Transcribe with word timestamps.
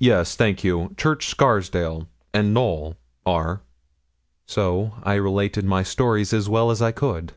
'Yes, 0.00 0.34
thank 0.34 0.64
you 0.64 0.92
Church 0.96 1.28
Scarsdale 1.28 2.08
and 2.34 2.52
Knowl 2.52 2.96
are?' 3.24 3.60
So 4.44 4.96
I 5.04 5.14
related 5.14 5.64
my 5.66 5.84
stories 5.84 6.32
as 6.32 6.48
well 6.48 6.72
as 6.72 6.82
I 6.82 6.90
could. 6.90 7.34